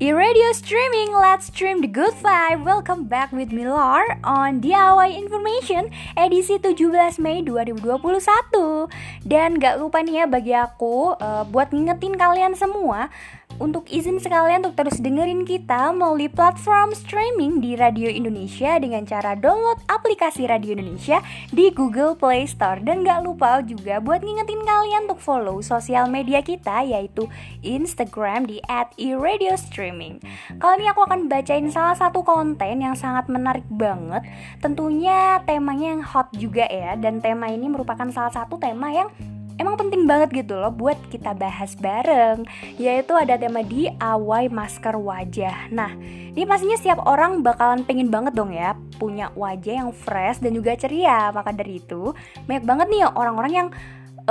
[0.00, 2.64] E-radio streaming, let's stream the good vibe.
[2.64, 8.88] Welcome back with Milar on DIY Information edisi 17 Mei 2021.
[9.28, 13.12] Dan gak lupa nih ya bagi aku uh, buat ngingetin kalian semua
[13.60, 19.36] untuk izin sekalian untuk terus dengerin kita melalui platform streaming di Radio Indonesia dengan cara
[19.36, 21.20] download aplikasi Radio Indonesia
[21.52, 26.40] di Google Play Store dan gak lupa juga buat ngingetin kalian untuk follow sosial media
[26.40, 27.28] kita yaitu
[27.60, 28.64] Instagram di
[28.96, 30.24] @eRadioStreaming.
[30.56, 34.24] Kali ini aku akan bacain salah satu konten yang sangat menarik banget.
[34.64, 39.12] Tentunya temanya yang hot juga ya dan tema ini merupakan salah satu tema yang
[39.60, 42.48] emang penting banget gitu loh buat kita bahas bareng
[42.80, 45.68] yaitu ada tema DIY masker wajah.
[45.68, 45.92] Nah
[46.32, 50.72] ini pastinya setiap orang bakalan pengen banget dong ya punya wajah yang fresh dan juga
[50.80, 51.28] ceria.
[51.30, 52.16] Maka dari itu
[52.48, 53.68] banyak banget nih orang-orang yang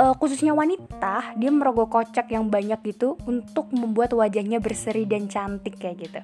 [0.00, 5.76] uh, khususnya wanita dia merogoh kocek yang banyak gitu untuk membuat wajahnya berseri dan cantik
[5.76, 6.20] kayak gitu.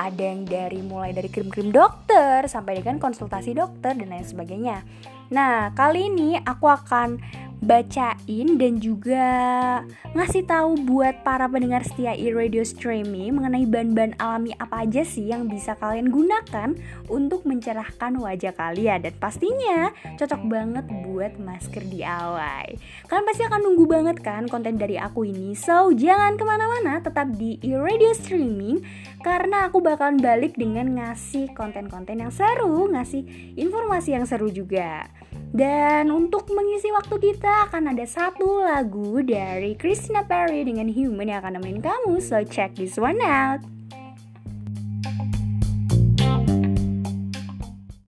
[0.00, 4.82] Ada yang dari mulai dari krim-krim dokter sampai dengan konsultasi dokter dan lain sebagainya.
[5.28, 7.20] Nah kali ini aku akan
[7.58, 9.26] bacain dan juga
[10.14, 15.50] ngasih tahu buat para pendengar setia e-radio streaming mengenai bahan-bahan alami apa aja sih yang
[15.50, 16.78] bisa kalian gunakan
[17.10, 22.64] untuk mencerahkan wajah kalian dan pastinya cocok banget buat masker DIY.
[23.10, 27.34] Kalian pasti akan nunggu banget kan konten dari aku ini, so jangan ke mana-mana, tetap
[27.34, 28.80] di e-radio streaming
[29.26, 35.10] karena aku bakalan balik dengan ngasih konten-konten yang seru, ngasih informasi yang seru juga.
[35.48, 41.40] Dan untuk mengisi waktu kita akan ada satu lagu dari Christina Perry dengan Human yang
[41.40, 42.20] akan nemenin kamu.
[42.20, 43.77] So check this one out.